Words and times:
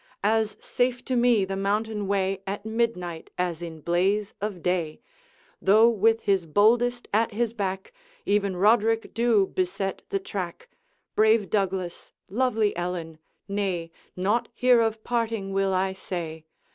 As 0.23 0.57
safe 0.59 1.05
to 1.05 1.15
me 1.15 1.45
the 1.45 1.55
mountain 1.55 2.07
way 2.07 2.41
At 2.47 2.65
midnight 2.65 3.29
as 3.37 3.61
in 3.61 3.81
blaze 3.81 4.33
of 4.41 4.63
day, 4.63 4.99
Though 5.61 5.89
with 5.89 6.21
his 6.21 6.47
boldest 6.47 7.07
at 7.13 7.33
his 7.33 7.53
back 7.53 7.93
Even 8.25 8.55
Roderick 8.55 9.13
Dhu 9.13 9.45
beset 9.45 10.01
the 10.09 10.17
track. 10.17 10.69
Brave 11.13 11.51
Douglas, 11.51 12.13
lovely 12.29 12.75
Ellen, 12.75 13.19
nay, 13.47 13.91
Naught 14.15 14.47
here 14.55 14.81
of 14.81 15.03
parting 15.03 15.53
will 15.53 15.71
I 15.71 15.93
say. 15.93 16.45